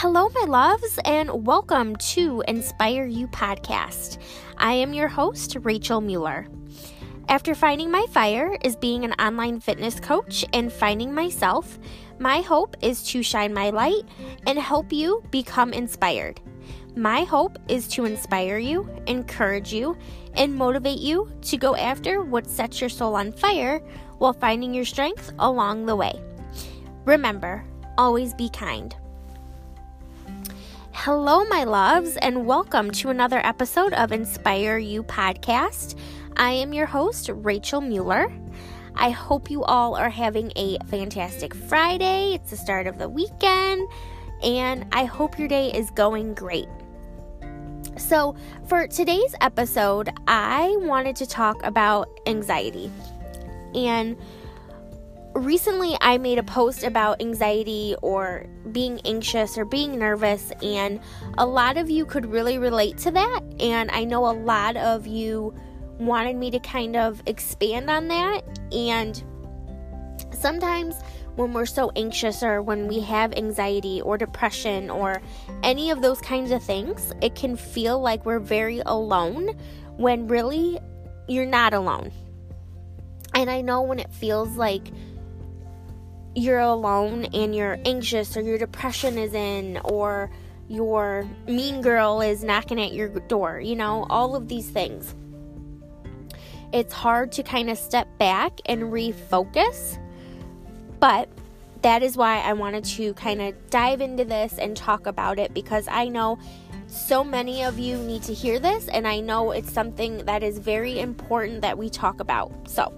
[0.00, 4.18] Hello, my loves, and welcome to Inspire You Podcast.
[4.58, 6.48] I am your host, Rachel Mueller.
[7.30, 11.78] After finding my fire is being an online fitness coach and finding myself,
[12.18, 14.02] my hope is to shine my light
[14.46, 16.42] and help you become inspired.
[16.94, 19.96] My hope is to inspire you, encourage you,
[20.34, 23.78] and motivate you to go after what sets your soul on fire
[24.18, 26.20] while finding your strength along the way.
[27.06, 27.64] Remember,
[27.96, 28.94] always be kind.
[31.00, 35.94] Hello, my loves, and welcome to another episode of Inspire You Podcast.
[36.38, 38.32] I am your host, Rachel Mueller.
[38.96, 42.32] I hope you all are having a fantastic Friday.
[42.32, 43.86] It's the start of the weekend,
[44.42, 46.66] and I hope your day is going great.
[47.98, 48.34] So,
[48.66, 52.90] for today's episode, I wanted to talk about anxiety.
[53.74, 54.16] And
[55.38, 61.00] recently I made a post about anxiety or being anxious or being nervous, and
[61.38, 63.40] a lot of you could really relate to that.
[63.60, 65.54] And I know a lot of you
[65.98, 68.42] wanted me to kind of expand on that.
[68.72, 69.22] And
[70.32, 70.96] sometimes
[71.36, 75.20] when we're so anxious or when we have anxiety or depression or
[75.62, 79.50] any of those kinds of things, it can feel like we're very alone
[79.96, 80.78] when really
[81.28, 82.10] you're not alone.
[83.34, 84.88] And I know when it feels like
[86.36, 90.30] you're alone and you're anxious or your depression is in or
[90.68, 95.14] your mean girl is knocking at your door, you know, all of these things.
[96.72, 99.98] It's hard to kind of step back and refocus,
[101.00, 101.28] but
[101.80, 105.54] that is why I wanted to kind of dive into this and talk about it
[105.54, 106.38] because I know
[106.86, 110.58] so many of you need to hear this, and I know it's something that is
[110.58, 112.52] very important that we talk about.
[112.68, 112.92] So,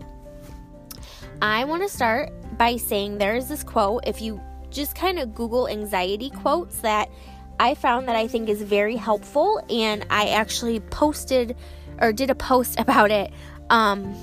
[1.41, 4.03] I want to start by saying there is this quote.
[4.07, 7.09] If you just kind of Google anxiety quotes that
[7.61, 11.57] I found that I think is very helpful, and I actually posted
[12.01, 13.33] or did a post about it.
[13.71, 14.15] Um,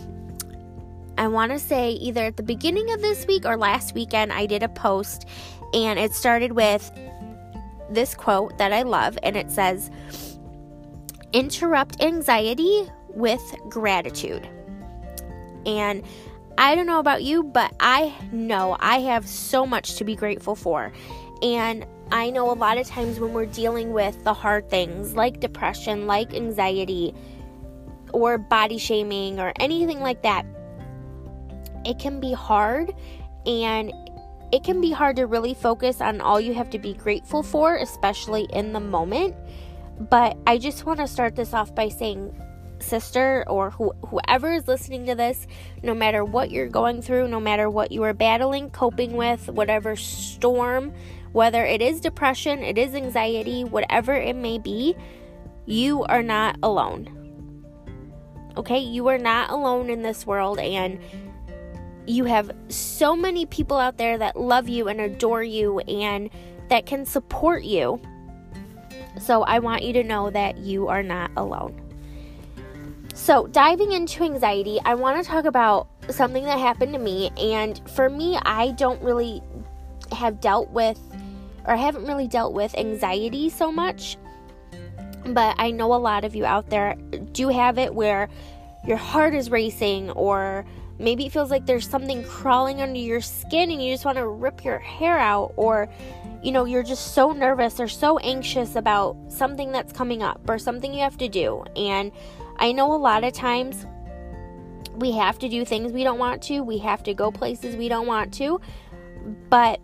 [1.17, 4.45] I want to say either at the beginning of this week or last weekend, I
[4.45, 5.27] did a post,
[5.73, 6.91] and it started with
[7.89, 9.89] this quote that I love, and it says,
[11.33, 14.47] Interrupt anxiety with gratitude.
[15.65, 16.03] And
[16.57, 20.55] I don't know about you, but I know I have so much to be grateful
[20.55, 20.91] for.
[21.41, 25.39] And I know a lot of times when we're dealing with the hard things like
[25.39, 27.13] depression, like anxiety,
[28.13, 30.45] or body shaming, or anything like that,
[31.85, 32.93] it can be hard
[33.45, 33.91] and
[34.51, 37.75] it can be hard to really focus on all you have to be grateful for,
[37.75, 39.35] especially in the moment.
[40.09, 42.39] But I just want to start this off by saying
[42.85, 45.47] sister or whoever is listening to this,
[45.83, 49.95] no matter what you're going through, no matter what you are battling, coping with, whatever
[49.95, 50.93] storm,
[51.31, 54.95] whether it is depression, it is anxiety, whatever it may be,
[55.65, 57.09] you are not alone.
[58.55, 58.79] Okay?
[58.79, 60.99] You are not alone in this world, and
[62.07, 66.29] you have so many people out there that love you and adore you and
[66.69, 67.99] that can support you.
[69.19, 71.84] So I want you to know that you are not alone.
[73.15, 77.31] So, diving into anxiety, I want to talk about something that happened to me.
[77.37, 79.41] And for me, I don't really
[80.11, 80.99] have dealt with,
[81.65, 84.17] or I haven't really dealt with anxiety so much.
[85.27, 86.95] But I know a lot of you out there
[87.31, 88.27] do have it where
[88.85, 90.65] your heart is racing, or
[90.99, 94.27] maybe it feels like there's something crawling under your skin and you just want to
[94.27, 95.89] rip your hair out, or
[96.43, 100.59] you know, you're just so nervous or so anxious about something that's coming up or
[100.59, 101.63] something you have to do.
[101.77, 102.11] And
[102.57, 103.85] I know a lot of times
[104.95, 107.89] we have to do things we don't want to, we have to go places we
[107.89, 108.61] don't want to,
[109.49, 109.79] but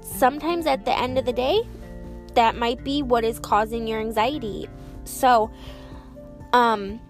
[0.00, 1.62] sometimes at the end of the day,
[2.34, 4.68] that might be what is causing your anxiety.
[5.04, 5.50] So,
[6.52, 7.00] um,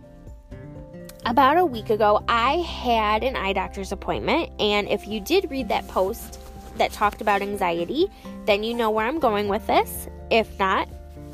[1.24, 5.68] about a week ago, I had an eye doctor's appointment, and if you did read
[5.68, 6.38] that post
[6.76, 8.06] that talked about anxiety,
[8.44, 10.08] then you know where I'm going with this.
[10.30, 10.88] If not,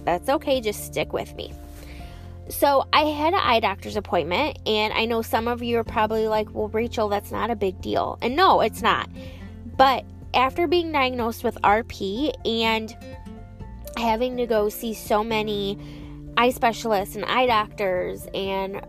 [0.05, 1.53] that's okay, just stick with me.
[2.49, 6.29] So I had an eye doctor's appointment, and I know some of you are probably
[6.29, 8.19] like, well, Rachel, that's not a big deal.
[8.21, 9.09] And no, it's not.
[9.77, 10.05] But
[10.35, 12.95] after being diagnosed with RP and
[13.97, 15.79] having to go see so many
[16.37, 18.81] eye specialists and eye doctors and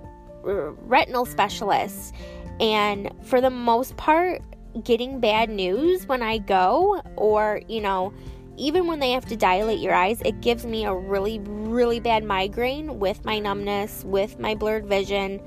[0.43, 2.11] retinal specialists,
[2.59, 4.41] and for the most part,
[4.83, 8.13] getting bad news when I go, or, you know,
[8.57, 12.23] even when they have to dilate your eyes, it gives me a really, really bad
[12.23, 15.41] migraine with my numbness, with my blurred vision,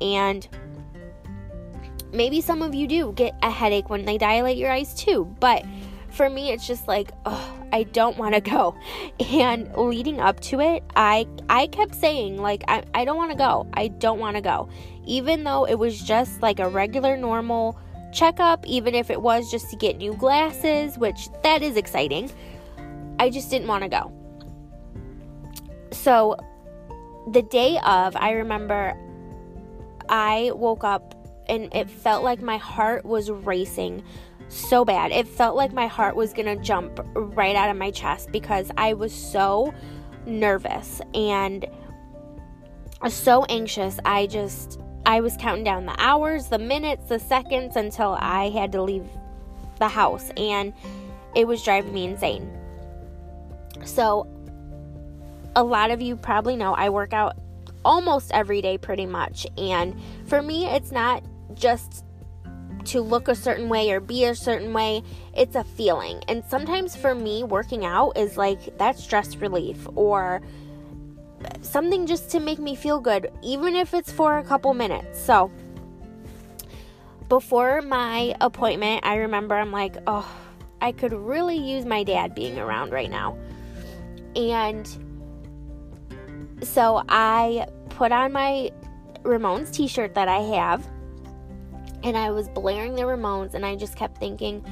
[0.00, 0.48] and
[2.12, 5.24] maybe some of you do get a headache when they dilate your eyes too.
[5.40, 5.64] But
[6.10, 8.76] for me, it's just like, oh, I don't want to go.
[9.32, 13.36] And leading up to it, I I kept saying like, I, I don't want to
[13.36, 13.66] go.
[13.74, 14.68] I don't want to go,
[15.06, 17.78] even though it was just like a regular normal
[18.12, 22.30] checkup, even if it was just to get new glasses, which that is exciting.
[23.18, 24.12] I just didn't want to go.
[25.92, 26.36] So
[27.30, 28.96] the day of, I remember
[30.08, 31.14] I woke up
[31.48, 34.02] and it felt like my heart was racing
[34.48, 35.12] so bad.
[35.12, 38.70] It felt like my heart was going to jump right out of my chest because
[38.76, 39.72] I was so
[40.26, 41.66] nervous and
[43.08, 43.98] so anxious.
[44.04, 48.72] I just I was counting down the hours, the minutes, the seconds until I had
[48.72, 49.04] to leave
[49.78, 50.72] the house and
[51.34, 52.50] it was driving me insane.
[53.84, 54.26] So
[55.56, 57.36] a lot of you probably know I work out
[57.84, 62.04] almost every day pretty much and for me it's not just
[62.84, 65.02] to look a certain way or be a certain way.
[65.36, 66.22] It's a feeling.
[66.28, 70.42] And sometimes for me, working out is like that stress relief or
[71.62, 75.20] something just to make me feel good, even if it's for a couple minutes.
[75.20, 75.50] So,
[77.28, 80.28] before my appointment, I remember I'm like, oh,
[80.80, 83.36] I could really use my dad being around right now.
[84.34, 84.88] And
[86.62, 88.70] so I put on my
[89.22, 90.86] Ramones t shirt that I have
[92.04, 94.64] and I was blaring the Ramones, and I just kept thinking,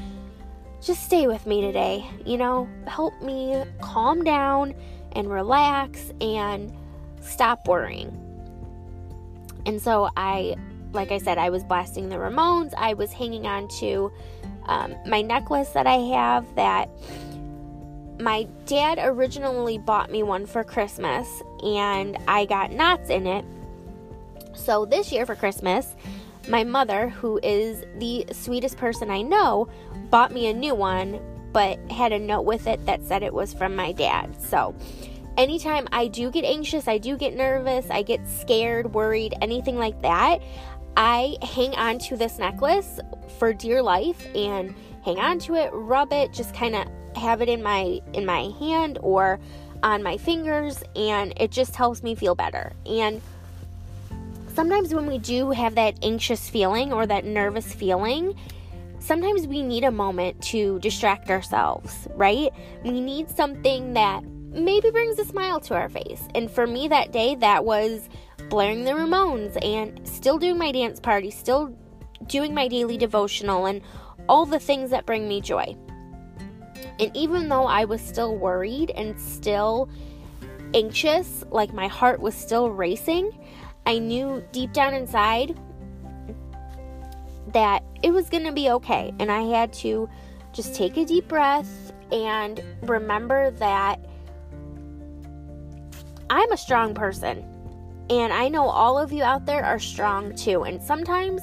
[0.83, 2.05] just stay with me today.
[2.25, 4.75] You know, help me calm down
[5.13, 6.73] and relax and
[7.21, 8.17] stop worrying.
[9.67, 10.57] And so I,
[10.93, 12.73] like I said, I was blasting the Ramones.
[12.77, 14.13] I was hanging on to
[14.67, 16.89] um, my necklace that I have that
[18.21, 23.45] my dad originally bought me one for Christmas, and I got knots in it.
[24.53, 25.95] So this year for Christmas,
[26.49, 29.69] my mother, who is the sweetest person I know,
[30.11, 31.21] bought me a new one,
[31.53, 34.41] but had a note with it that said it was from my dad.
[34.41, 34.75] So,
[35.37, 40.01] anytime I do get anxious, I do get nervous, I get scared, worried, anything like
[40.03, 40.41] that,
[40.97, 43.01] I hang on to this necklace
[43.39, 44.75] for dear life and
[45.05, 46.87] hang on to it, rub it, just kind of
[47.17, 49.41] have it in my in my hand or
[49.83, 52.73] on my fingers and it just helps me feel better.
[52.87, 53.21] And
[54.55, 58.35] sometimes when we do have that anxious feeling or that nervous feeling,
[59.01, 62.51] sometimes we need a moment to distract ourselves, right?
[62.85, 66.23] We need something that maybe brings a smile to our face.
[66.35, 68.09] And for me that day, that was
[68.49, 71.77] blaring the Ramones and still doing my dance party, still
[72.27, 73.81] doing my daily devotional, and
[74.29, 75.77] all the things that bring me joy.
[76.99, 79.89] And even though I was still worried and still
[80.75, 83.33] anxious, like my heart was still racing,
[83.87, 85.59] I knew deep down inside
[87.53, 89.13] that it was going to be okay.
[89.19, 90.09] And I had to
[90.53, 94.01] just take a deep breath and remember that
[96.29, 97.45] I'm a strong person.
[98.09, 100.65] And I know all of you out there are strong too.
[100.65, 101.43] And sometimes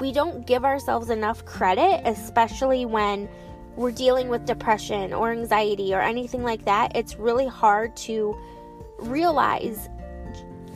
[0.00, 3.28] we don't give ourselves enough credit, especially when
[3.76, 6.96] we're dealing with depression or anxiety or anything like that.
[6.96, 8.36] It's really hard to
[8.98, 9.88] realize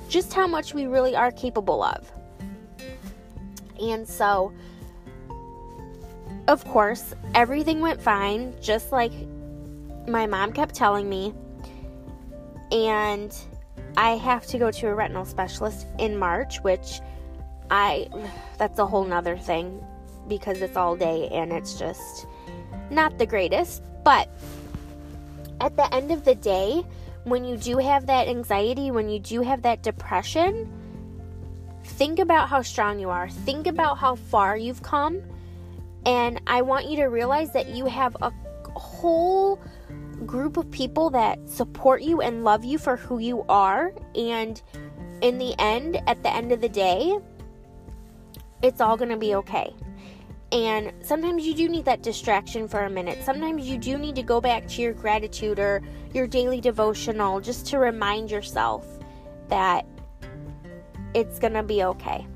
[0.09, 2.13] just how much we really are capable of.
[3.81, 4.53] And so,
[6.49, 9.13] of course, everything went fine, just like
[10.07, 11.35] my mom kept telling me.
[12.71, 13.35] And
[13.97, 17.01] I have to go to a retinal specialist in March, which
[17.71, 18.09] I,
[18.59, 19.85] that's a whole nother thing
[20.29, 22.27] because it's all day and it's just
[22.91, 23.83] not the greatest.
[24.05, 24.29] But
[25.61, 26.85] at the end of the day,
[27.25, 30.71] when you do have that anxiety, when you do have that depression,
[31.85, 33.29] think about how strong you are.
[33.29, 35.23] Think about how far you've come.
[36.05, 38.33] And I want you to realize that you have a
[38.75, 39.61] whole
[40.27, 43.93] group of people that support you and love you for who you are.
[44.15, 44.61] And
[45.21, 47.19] in the end, at the end of the day,
[48.63, 49.75] it's all going to be okay.
[50.53, 53.25] And sometimes you do need that distraction for a minute.
[53.25, 55.83] Sometimes you do need to go back to your gratitude or
[56.13, 58.87] your daily devotional just to remind yourself
[59.49, 59.87] that
[61.15, 62.27] it's going to be okay.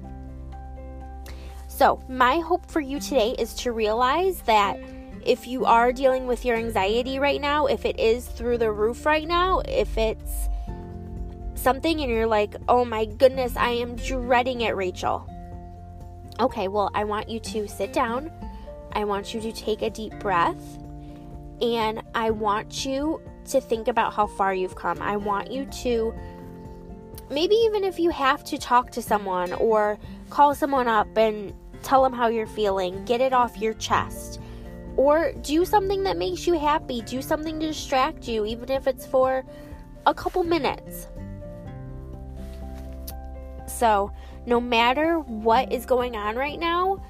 [1.77, 4.81] So, my hope for you today is to realize that
[5.27, 9.05] if you are dealing with your anxiety right now, if it is through the roof
[9.05, 10.49] right now, if it's
[11.55, 15.29] something and you're like, oh my goodness, I am dreading it, Rachel
[16.39, 18.31] Okay, well, I want you to sit down.
[18.93, 20.79] I want you to take a deep breath.
[21.63, 25.01] And I want you to think about how far you've come.
[25.01, 26.15] I want you to,
[27.31, 31.55] maybe even if you have to talk to someone or call someone up and
[31.87, 34.41] tell them how you're feeling, get it off your chest.
[34.97, 37.01] Or do something that makes you happy.
[37.03, 39.45] Do something to distract you, even if it's for
[40.05, 41.07] a couple minutes.
[43.69, 44.11] So,
[44.47, 47.03] no matter what is going on right now,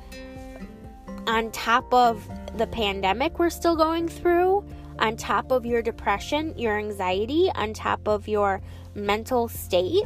[1.26, 4.64] on top of the pandemic we're still going through,
[4.98, 8.60] on top of your depression, your anxiety, on top of your
[8.94, 10.04] mental state,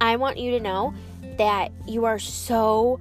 [0.00, 0.94] I want you to know
[1.38, 3.00] that you are so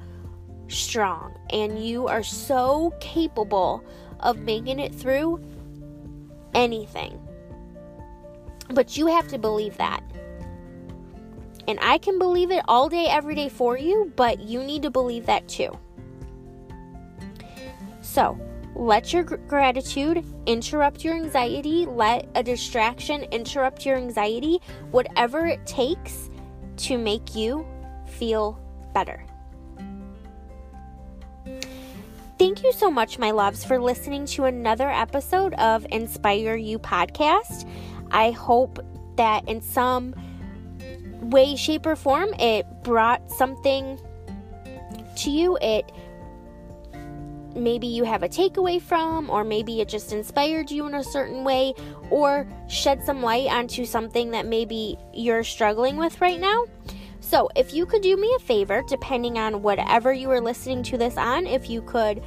[0.68, 3.84] strong and you are so capable
[4.22, 5.40] of making it through
[6.54, 7.20] anything.
[8.70, 10.04] But you have to believe that.
[11.68, 14.92] And I can believe it all day, every day for you, but you need to
[14.92, 15.78] believe that too.
[18.02, 18.40] So,
[18.76, 21.86] let your gr- gratitude interrupt your anxiety.
[21.86, 24.60] Let a distraction interrupt your anxiety.
[24.92, 26.30] Whatever it takes
[26.78, 27.66] to make you
[28.16, 28.60] feel
[28.94, 29.24] better.
[32.38, 37.68] Thank you so much, my loves, for listening to another episode of Inspire You podcast.
[38.12, 38.80] I hope
[39.16, 40.14] that in some
[41.22, 44.00] way, shape, or form it brought something
[45.18, 45.58] to you.
[45.62, 45.90] It
[47.56, 51.46] maybe you have a takeaway from, or maybe it just inspired you in a certain
[51.46, 51.74] way,
[52.10, 56.66] or shed some light onto something that maybe you're struggling with right now.
[57.28, 60.98] So, if you could do me a favor, depending on whatever you are listening to
[60.98, 62.22] this on, if you could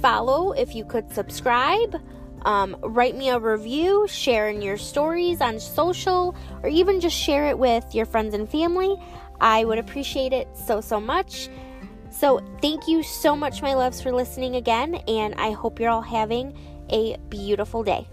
[0.00, 2.00] follow, if you could subscribe,
[2.42, 7.48] um, write me a review, share in your stories on social, or even just share
[7.48, 8.96] it with your friends and family,
[9.40, 11.48] I would appreciate it so, so much.
[12.10, 16.00] So, thank you so much, my loves, for listening again, and I hope you're all
[16.00, 16.56] having
[16.90, 18.06] a beautiful day.